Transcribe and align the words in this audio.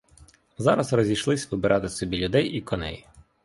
Зараз 0.57 0.93
розійшлись 0.93 1.51
вибирати 1.51 1.89
собі 1.89 2.17
людей 2.17 2.47
і 2.49 2.61
коней. 2.61 3.07